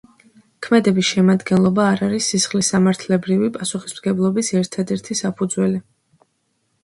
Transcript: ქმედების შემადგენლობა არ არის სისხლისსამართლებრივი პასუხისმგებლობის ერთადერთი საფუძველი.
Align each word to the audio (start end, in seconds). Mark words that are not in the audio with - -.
ქმედების 0.67 1.07
შემადგენლობა 1.15 1.83
არ 1.89 1.99
არის 2.05 2.29
სისხლისსამართლებრივი 2.33 3.51
პასუხისმგებლობის 3.57 4.49
ერთადერთი 4.61 5.19
საფუძველი. 5.21 5.83